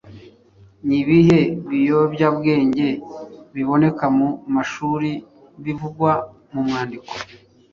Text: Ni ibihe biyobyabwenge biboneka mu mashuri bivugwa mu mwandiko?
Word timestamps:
Ni 0.85 0.95
ibihe 1.03 1.39
biyobyabwenge 1.69 2.87
biboneka 3.53 4.05
mu 4.17 4.29
mashuri 4.55 5.09
bivugwa 5.63 6.11
mu 6.53 6.61
mwandiko? 6.67 7.11